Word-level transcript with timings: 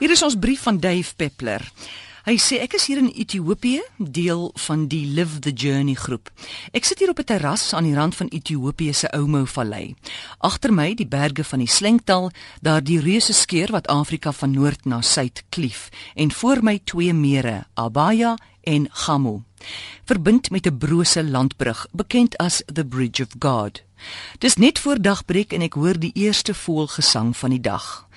Hier 0.00 0.14
is 0.14 0.22
ons 0.24 0.38
brief 0.40 0.62
van 0.64 0.78
Dave 0.80 1.12
Peppler. 1.12 1.60
Hy 2.24 2.38
sê 2.40 2.56
ek 2.64 2.78
is 2.78 2.86
hier 2.88 3.02
in 3.02 3.10
Ethiopië, 3.12 3.82
deel 4.00 4.46
van 4.64 4.86
die 4.88 5.02
Live 5.12 5.42
the 5.44 5.52
Journey 5.52 5.92
groep. 5.92 6.30
Ek 6.72 6.88
sit 6.88 7.02
hier 7.04 7.12
op 7.12 7.20
'n 7.20 7.28
terras 7.28 7.74
aan 7.76 7.84
die 7.84 7.92
rand 7.94 8.16
van 8.16 8.32
Ethiopië 8.32 8.94
se 8.94 9.12
Omo 9.12 9.44
Vallei. 9.44 9.94
Agter 10.38 10.72
my 10.72 10.94
die 10.94 11.06
berge 11.06 11.44
van 11.44 11.58
die 11.58 11.68
Slengtal, 11.68 12.30
daar 12.62 12.82
die 12.82 13.00
reuse 13.00 13.32
skeur 13.32 13.68
wat 13.70 13.88
Afrika 13.88 14.32
van 14.32 14.50
noord 14.50 14.84
na 14.84 15.02
suid 15.02 15.44
klief 15.50 15.88
en 16.14 16.32
voor 16.32 16.62
my 16.62 16.80
twee 16.84 17.12
mere, 17.12 17.66
Abaya 17.74 18.38
en 18.62 18.88
Gamo. 18.90 19.42
Verbind 20.04 20.50
met 20.50 20.66
'n 20.66 20.78
brose 20.78 21.24
landbrug, 21.24 21.86
bekend 21.92 22.38
as 22.38 22.62
the 22.72 22.84
Bridge 22.84 23.22
of 23.22 23.28
God. 23.38 23.82
Dis 24.38 24.56
net 24.56 24.78
voor 24.78 25.00
dagbreek 25.00 25.52
en 25.52 25.60
ek 25.60 25.74
hoor 25.74 25.98
die 25.98 26.12
eerste 26.14 26.54
voëlgesang 26.54 27.36
van 27.36 27.50
die 27.50 27.60
dag. 27.60 28.08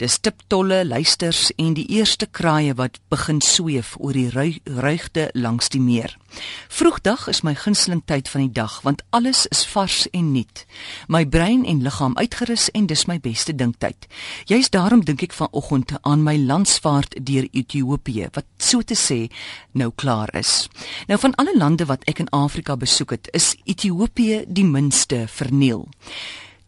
Dis 0.00 0.18
tiptolle 0.18 0.84
luisters 0.86 1.50
en 1.60 1.74
die 1.76 1.84
eerste 1.86 2.26
kraaie 2.26 2.72
wat 2.74 2.98
begin 3.12 3.40
sweef 3.44 3.92
oor 3.98 4.16
die 4.16 4.30
ruigte 4.64 5.28
langs 5.32 5.68
die 5.68 5.80
meer. 5.80 6.16
Vroegdag 6.72 7.26
is 7.28 7.42
my 7.44 7.52
gunsteling 7.54 8.00
tyd 8.08 8.28
van 8.32 8.46
die 8.46 8.54
dag 8.56 8.80
want 8.86 9.04
alles 9.10 9.44
is 9.52 9.64
vars 9.68 10.06
en 10.10 10.32
nuut. 10.32 10.64
My 11.08 11.26
brein 11.26 11.66
en 11.68 11.84
liggaam 11.84 12.16
uitgerus 12.16 12.70
en 12.72 12.88
dis 12.88 13.04
my 13.06 13.18
beste 13.20 13.54
dinktyd. 13.54 14.08
Juist 14.48 14.72
daarom 14.72 15.04
dink 15.04 15.22
ek 15.28 15.36
vanoggend 15.36 15.92
aan 16.00 16.24
my 16.24 16.38
landsvaart 16.40 17.18
deur 17.20 17.48
Ethiopië 17.52 18.30
wat 18.32 18.48
so 18.56 18.80
te 18.80 18.96
sê 18.96 19.26
nou 19.76 19.92
klaar 19.94 20.32
is. 20.38 20.70
Nou 21.06 21.20
van 21.20 21.36
alle 21.36 21.56
lande 21.56 21.86
wat 21.86 22.08
ek 22.08 22.24
in 22.24 22.32
Afrika 22.32 22.76
besoek 22.76 23.18
het, 23.18 23.28
is 23.36 23.54
Ethiopië 23.64 24.44
die 24.48 24.66
minste 24.66 25.26
verniel. 25.28 25.90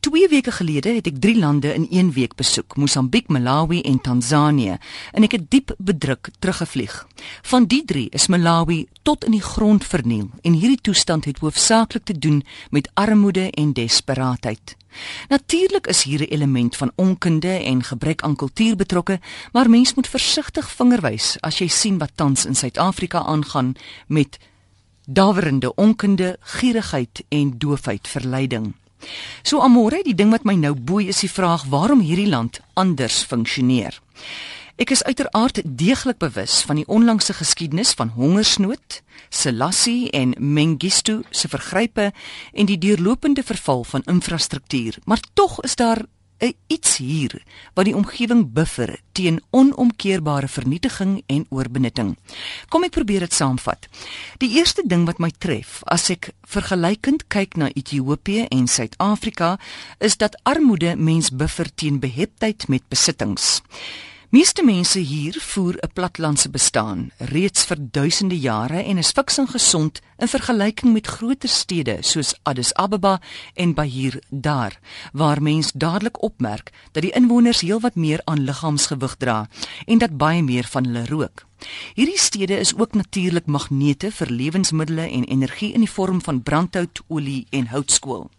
2 0.04 0.28
weke 0.28 0.52
gelede 0.52 0.90
het 0.98 1.06
ek 1.08 1.16
3 1.16 1.38
lande 1.40 1.70
in 1.72 1.86
1 1.88 2.10
week 2.12 2.34
besoek, 2.36 2.74
Mosambiek, 2.76 3.30
Malawi 3.32 3.78
en 3.88 4.00
Tansanië, 4.04 4.74
en 5.16 5.24
ek 5.24 5.38
het 5.38 5.46
diep 5.48 5.72
bedruk 5.78 6.28
teruggevlieg. 6.44 6.92
Van 7.48 7.64
die 7.64 7.80
3 7.88 8.10
is 8.12 8.26
Malawi 8.28 8.82
tot 9.02 9.24
in 9.24 9.32
die 9.32 9.40
grond 9.40 9.86
verniel 9.88 10.28
en 10.42 10.58
hierdie 10.60 10.82
toestand 10.90 11.24
het 11.24 11.40
hoofsaaklik 11.40 12.04
te 12.04 12.18
doen 12.18 12.42
met 12.68 12.90
armoede 13.00 13.48
en 13.56 13.72
desperaatheid. 13.72 14.76
Natuurlik 15.32 15.86
is 15.86 16.02
hier 16.02 16.20
'n 16.20 16.32
element 16.36 16.76
van 16.76 16.92
onkunde 16.94 17.56
en 17.64 17.82
gebrek 17.82 18.22
aan 18.22 18.36
kultuur 18.36 18.76
betrokke, 18.76 19.20
maar 19.52 19.70
mens 19.70 19.94
moet 19.94 20.08
versigtig 20.08 20.70
vingerwys 20.70 21.36
as 21.40 21.58
jy 21.58 21.68
sien 21.68 21.98
wat 21.98 22.12
tans 22.14 22.44
in 22.44 22.54
Suid-Afrika 22.54 23.24
aangaan 23.24 23.72
met 24.06 24.38
dawerende 25.06 25.74
onkunde, 25.74 26.36
gierigheid 26.40 27.24
en 27.28 27.58
doofheid 27.58 28.08
verleiding. 28.08 28.74
So 29.42 29.60
amore, 29.60 30.02
die 30.04 30.14
ding 30.14 30.30
wat 30.30 30.44
my 30.44 30.54
nou 30.54 30.74
boei 30.74 31.08
is 31.08 31.20
die 31.24 31.30
vraag 31.30 31.66
waarom 31.72 32.00
hierdie 32.00 32.28
land 32.28 32.60
anders 32.74 33.22
funksioneer. 33.22 34.00
Ek 34.74 34.90
is 34.90 35.04
uiteraard 35.06 35.60
deeglik 35.64 36.18
bewus 36.18 36.62
van 36.66 36.80
die 36.80 36.86
onlangse 36.90 37.36
geskiedenis 37.38 37.92
van 37.94 38.10
hongersnood, 38.16 39.02
Selassie 39.30 40.10
en 40.10 40.34
Mengistu 40.38 41.20
se 41.30 41.48
vergrype 41.48 42.10
en 42.52 42.66
die 42.66 42.78
deurlopende 42.78 43.42
verval 43.46 43.84
van 43.84 44.02
infrastruktuur, 44.10 44.98
maar 45.04 45.22
tog 45.34 45.60
is 45.62 45.76
daar 45.76 46.02
'n 46.44 46.54
iets 46.66 46.96
hier 46.96 47.42
wat 47.74 47.84
die 47.84 47.96
omgewing 47.96 48.52
buffer 48.52 49.00
teen 49.12 49.40
onomkeerbare 49.50 50.48
vernietiging 50.48 51.22
en 51.26 51.46
oorbenutting. 51.48 52.16
Kom 52.68 52.84
ek 52.84 52.90
probeer 52.90 53.20
dit 53.20 53.32
saamvat. 53.32 53.88
Die 54.38 54.56
eerste 54.58 54.82
ding 54.86 55.06
wat 55.06 55.18
my 55.18 55.30
tref 55.38 55.82
as 55.84 56.10
ek 56.10 56.32
vergelykend 56.42 57.26
kyk 57.28 57.56
na 57.56 57.70
Ethiopië 57.72 58.46
en 58.50 58.66
Suid-Afrika 58.68 59.58
is 59.98 60.16
dat 60.16 60.38
armoede 60.42 60.96
mens 60.96 61.30
buffer 61.30 61.74
teen 61.74 62.00
beheptheid 62.00 62.68
met 62.68 62.82
besittings. 62.88 63.62
Meeste 64.34 64.64
mense 64.64 64.98
hier 64.98 65.36
voer 65.38 65.76
'n 65.78 65.92
platlandse 65.92 66.50
bestaan 66.50 67.10
reeds 67.18 67.64
vir 67.64 67.78
duisende 67.90 68.38
jare 68.38 68.82
en 68.82 68.98
is 68.98 69.10
fiks 69.10 69.38
en 69.38 69.48
gesond 69.48 70.00
in 70.18 70.28
vergelyking 70.28 70.92
met 70.92 71.06
groter 71.06 71.48
stede 71.48 71.96
soos 72.00 72.34
Addis 72.42 72.74
Ababa 72.74 73.20
en 73.54 73.74
Bahir 73.74 74.18
Dar 74.30 74.78
waar 75.12 75.42
mens 75.42 75.72
dadelik 75.72 76.22
opmerk 76.22 76.72
dat 76.92 77.02
die 77.02 77.12
inwoners 77.12 77.60
heelwat 77.60 77.94
meer 77.94 78.20
aan 78.24 78.44
liggaamsgewig 78.44 79.14
dra 79.16 79.48
en 79.86 79.98
dat 79.98 80.16
baie 80.16 80.42
meer 80.42 80.64
van 80.64 80.84
hulle 80.84 81.06
rook. 81.06 81.46
Hierdie 81.94 82.18
stede 82.18 82.58
is 82.58 82.74
ook 82.76 82.94
natuurlik 82.94 83.46
magnete 83.46 84.10
vir 84.10 84.30
lewensmiddels 84.30 85.10
en 85.10 85.24
energie 85.24 85.72
in 85.72 85.80
die 85.80 85.90
vorm 85.90 86.22
van 86.22 86.42
brandhout, 86.42 87.00
olie 87.06 87.46
en 87.50 87.66
houtskool. 87.66 88.30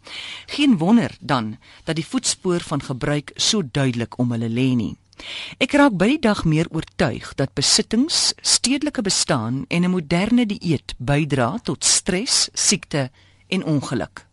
Geen 0.46 0.78
wonder 0.78 1.18
dan 1.20 1.58
dat 1.84 1.96
die 1.96 2.06
voetspoor 2.06 2.60
van 2.60 2.82
gebruik 2.82 3.32
so 3.36 3.62
duidelik 3.72 4.18
om 4.18 4.32
hulle 4.32 4.50
lê 4.50 4.76
nie. 4.76 4.96
Ek 5.58 5.74
raak 5.74 5.96
by 5.98 6.08
die 6.16 6.20
dag 6.20 6.44
meer 6.46 6.68
oortuig 6.70 7.34
dat 7.40 7.54
besittings, 7.56 8.34
stedelike 8.42 9.02
bestaan 9.02 9.66
en 9.68 9.84
'n 9.84 9.92
moderne 9.92 10.46
dieet 10.46 10.94
bydra 10.98 11.60
tot 11.64 11.86
stres, 11.86 12.50
siekte 12.54 13.10
en 13.48 13.64
ongeluk. 13.64 14.26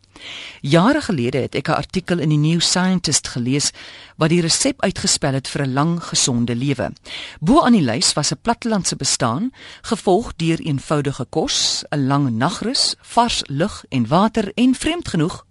Jare 0.60 1.00
gelede 1.00 1.38
het 1.38 1.54
ek 1.54 1.69
'n 1.69 1.81
artikel 1.82 2.19
in 2.19 2.28
die 2.28 2.38
New 2.38 2.60
Scientist 2.60 3.28
gelees 3.28 3.72
wat 4.16 4.28
die 4.28 4.41
resep 4.41 4.82
uitgespel 4.82 5.32
het 5.32 5.48
vir 5.48 5.62
'n 5.62 5.72
lang, 5.72 6.04
gesonde 6.04 6.54
lewe. 6.54 6.92
Bo 7.41 7.60
aan 7.62 7.72
die 7.72 7.82
lys 7.82 8.12
was 8.12 8.32
'n 8.32 8.41
plattelandse 8.42 8.97
bestaan, 8.97 9.50
gevolg 9.82 10.32
deur 10.37 10.60
eenvoudige 10.60 11.26
kos, 11.31 11.84
'n 11.91 12.06
lang 12.06 12.31
nagrus, 12.31 12.94
vars 13.00 13.42
lug 13.47 13.84
en 13.88 14.06
water 14.06 14.53
en 14.54 14.75
vreemd 14.75 15.09
genoeg 15.09 15.47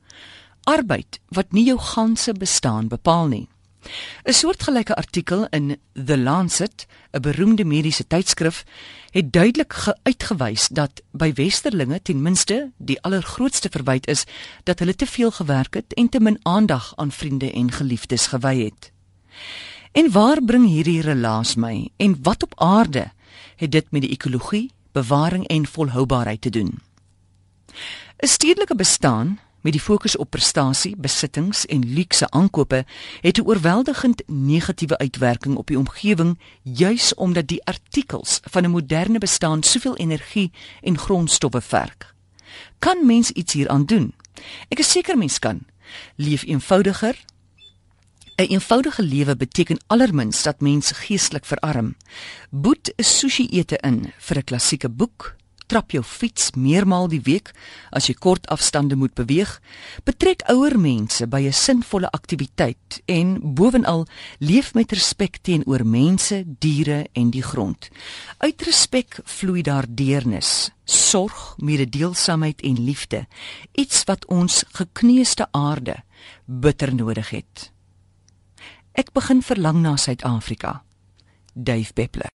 arbeid 0.64 1.20
wat 1.30 1.52
nie 1.52 1.66
jou 1.66 1.80
ganse 1.80 2.34
bestaan 2.34 2.88
bepaal 2.88 3.28
nie. 3.28 3.48
'n 4.24 4.34
Soortgelyke 4.34 4.96
artikel 4.96 5.48
in 5.50 5.78
The 6.06 6.18
Lancet, 6.18 6.86
'n 7.12 7.22
beroemde 7.22 7.66
mediese 7.66 8.08
tydskrif, 8.08 8.64
het 9.10 9.34
duidelik 9.34 9.74
uitgewys 10.04 10.68
dat 10.68 11.02
by 11.12 11.34
westerlinge 11.34 12.02
ten 12.02 12.22
minste 12.22 12.72
die 12.78 13.02
allergrootste 13.02 13.70
verwyte 13.72 14.12
is 14.12 14.24
dat 14.64 14.80
hulle 14.80 14.96
te 14.96 15.06
veel 15.06 15.32
gewerk 15.32 15.74
het 15.74 15.94
en 15.94 16.10
te 16.10 16.20
min 16.20 16.40
aandag 16.42 16.94
aan 16.96 17.12
vriende 17.12 17.52
en 17.52 17.72
geliefdes 17.72 18.28
gewy 18.28 18.64
het. 18.64 18.92
En 19.92 20.12
waar 20.12 20.44
bring 20.44 20.68
hierdie 20.68 21.02
relaas 21.02 21.56
my 21.56 21.90
en 21.98 22.20
wat 22.22 22.44
op 22.44 22.54
aarde 22.56 23.12
het 23.56 23.72
dit 23.72 23.92
met 23.92 24.02
die 24.02 24.12
ekologie, 24.12 24.72
bewaring 24.92 25.48
en 25.48 25.66
volhoubaarheid 25.66 26.42
te 26.42 26.50
doen? 26.50 26.80
'n 28.18 28.28
Stedelike 28.28 28.76
bestaan 28.76 29.40
met 29.62 29.72
die 29.72 29.82
fokus 29.82 30.18
op 30.18 30.30
prestasie, 30.30 30.96
besittings 30.98 31.66
en 31.66 31.94
luukse 31.94 32.30
aankope 32.30 32.86
het 33.22 33.38
'n 33.38 33.46
oorweldigend 33.46 34.24
negatiewe 34.28 34.98
uitwerking 34.98 35.56
op 35.56 35.68
die 35.68 35.78
omgewing 35.78 36.40
juis 36.64 37.14
omdat 37.14 37.48
die 37.48 37.66
artikels 37.66 38.40
van 38.44 38.64
'n 38.64 38.70
moderne 38.70 39.18
bestaan 39.18 39.64
soveel 39.64 39.96
energie 39.96 40.52
en 40.82 40.98
grondstowwe 40.98 41.62
verg. 41.62 42.16
Kan 42.80 43.06
mens 43.06 43.32
iets 43.32 43.54
hieraan 43.54 43.86
doen? 43.86 44.14
Ek 44.68 44.80
is 44.80 44.92
seker 44.92 45.18
mens 45.18 45.40
kan. 45.40 45.60
Leef 46.16 46.44
eenvoudiger. 46.44 47.16
'n 48.36 48.44
Eenvoudige 48.44 49.04
lewe 49.04 49.36
beteken 49.36 49.84
allermins 49.88 50.44
dat 50.44 50.62
mens 50.62 50.92
geestelik 50.92 51.46
verarm. 51.46 51.96
Boet 52.50 52.94
'n 52.96 53.04
sushi 53.04 53.46
ete 53.46 53.78
in 53.78 54.14
vir 54.18 54.38
'n 54.38 54.44
klassieke 54.44 54.90
boek, 54.90 55.36
trap 55.72 55.94
jou 55.96 56.04
fiets 56.04 56.52
meermaal 56.60 57.08
die 57.12 57.22
week 57.24 57.54
as 57.96 58.10
jy 58.10 58.16
kort 58.20 58.48
afstande 58.52 58.98
moet 59.00 59.14
beweeg. 59.16 59.54
Betrek 60.04 60.44
ouer 60.52 60.76
mense 60.80 61.28
by 61.28 61.48
'n 61.48 61.54
sinvolle 61.56 62.12
aktiwiteit 62.12 63.02
en 63.08 63.40
bovenal 63.56 64.06
leef 64.40 64.74
met 64.74 64.92
respek 64.92 65.40
teenoor 65.42 65.86
mense, 65.86 66.44
diere 66.60 67.08
en 67.14 67.32
die 67.32 67.44
grond. 67.44 67.90
Uit 68.38 68.62
respek 68.62 69.20
vloei 69.24 69.62
daar 69.62 69.86
deernis, 69.88 70.72
sorg, 70.86 71.56
mededeelsaamheid 71.58 72.62
en 72.62 72.84
liefde, 72.84 73.28
iets 73.72 74.04
wat 74.04 74.26
ons 74.26 74.64
gekneusde 74.72 75.48
aarde 75.52 76.04
bitter 76.46 76.96
nodig 76.96 77.30
het. 77.30 77.72
Ek 78.94 79.14
begin 79.14 79.42
verlang 79.42 79.82
na 79.82 79.96
Suid-Afrika. 79.96 80.84
Dave 81.54 81.94
Peppler 81.94 82.30